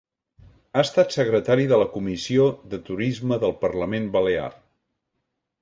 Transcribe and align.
Ha 0.77 0.83
estat 0.83 1.13
secretari 1.17 1.67
de 1.73 1.79
la 1.83 1.87
Comissió 1.97 2.47
de 2.73 2.81
Turisme 2.89 3.41
del 3.45 3.55
Parlament 3.67 4.09
Balear. 4.17 4.49